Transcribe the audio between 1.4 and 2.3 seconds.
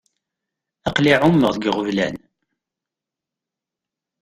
deg iɣeblan.